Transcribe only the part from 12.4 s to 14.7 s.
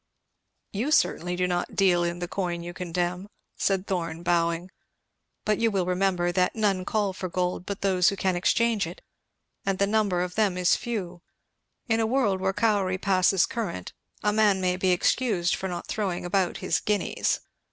where cowrie passes current a man